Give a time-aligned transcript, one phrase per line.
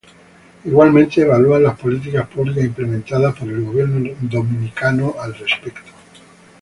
[0.65, 5.91] Igualmente evalúan las políticas públicas implementadas por el gobierno dominicano al respecto.